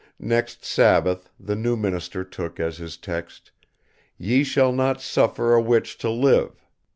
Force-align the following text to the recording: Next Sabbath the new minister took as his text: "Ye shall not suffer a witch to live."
Next 0.17 0.65
Sabbath 0.65 1.29
the 1.39 1.55
new 1.55 1.77
minister 1.77 2.23
took 2.23 2.59
as 2.59 2.79
his 2.79 2.97
text: 2.97 3.51
"Ye 4.17 4.43
shall 4.43 4.71
not 4.71 4.99
suffer 4.99 5.53
a 5.53 5.61
witch 5.61 5.99
to 5.99 6.09
live." 6.09 6.65